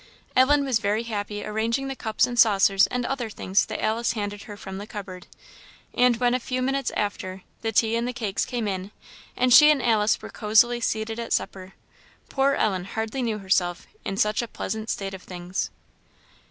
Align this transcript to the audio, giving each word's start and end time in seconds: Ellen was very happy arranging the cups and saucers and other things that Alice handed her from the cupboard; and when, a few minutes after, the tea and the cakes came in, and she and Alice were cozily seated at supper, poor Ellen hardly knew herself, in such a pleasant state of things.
Ellen 0.35 0.65
was 0.65 0.79
very 0.79 1.03
happy 1.03 1.45
arranging 1.45 1.87
the 1.87 1.95
cups 1.95 2.25
and 2.25 2.39
saucers 2.39 2.87
and 2.87 3.05
other 3.05 3.29
things 3.29 3.67
that 3.67 3.79
Alice 3.83 4.13
handed 4.13 4.45
her 4.45 4.57
from 4.57 4.79
the 4.79 4.87
cupboard; 4.87 5.27
and 5.93 6.17
when, 6.17 6.33
a 6.33 6.39
few 6.39 6.63
minutes 6.63 6.89
after, 6.97 7.43
the 7.61 7.71
tea 7.71 7.95
and 7.95 8.07
the 8.07 8.11
cakes 8.11 8.43
came 8.43 8.67
in, 8.67 8.89
and 9.37 9.53
she 9.53 9.69
and 9.69 9.79
Alice 9.83 10.19
were 10.19 10.31
cozily 10.31 10.79
seated 10.81 11.19
at 11.19 11.33
supper, 11.33 11.73
poor 12.29 12.55
Ellen 12.55 12.85
hardly 12.85 13.21
knew 13.21 13.37
herself, 13.37 13.85
in 14.03 14.17
such 14.17 14.41
a 14.41 14.47
pleasant 14.47 14.89
state 14.89 15.13
of 15.13 15.21
things. 15.21 15.69